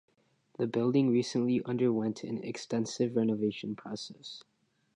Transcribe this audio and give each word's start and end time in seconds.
The 0.57 0.65
building 0.65 1.11
recently 1.11 1.63
underwent 1.63 2.23
an 2.23 2.39
extensive 2.43 3.15
renovation 3.15 3.75
process. 3.75 4.43